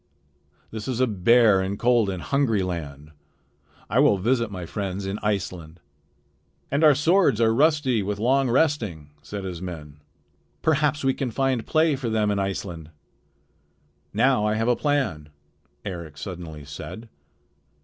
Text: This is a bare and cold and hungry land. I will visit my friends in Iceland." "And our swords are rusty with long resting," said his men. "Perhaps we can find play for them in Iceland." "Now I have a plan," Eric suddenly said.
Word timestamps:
This 0.71 0.87
is 0.87 0.99
a 0.99 1.05
bare 1.05 1.61
and 1.61 1.77
cold 1.77 2.09
and 2.09 2.23
hungry 2.23 2.63
land. 2.63 3.11
I 3.87 3.99
will 3.99 4.17
visit 4.17 4.49
my 4.49 4.65
friends 4.65 5.05
in 5.05 5.19
Iceland." 5.21 5.79
"And 6.71 6.83
our 6.83 6.95
swords 6.95 7.39
are 7.39 7.53
rusty 7.53 8.01
with 8.01 8.17
long 8.17 8.49
resting," 8.49 9.11
said 9.21 9.43
his 9.43 9.61
men. 9.61 9.99
"Perhaps 10.63 11.03
we 11.03 11.13
can 11.13 11.29
find 11.29 11.67
play 11.67 11.95
for 11.95 12.09
them 12.09 12.31
in 12.31 12.39
Iceland." 12.39 12.89
"Now 14.11 14.43
I 14.43 14.55
have 14.55 14.67
a 14.67 14.75
plan," 14.75 15.29
Eric 15.85 16.17
suddenly 16.17 16.65
said. 16.65 17.07